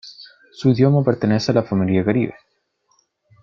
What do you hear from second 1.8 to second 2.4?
caribe.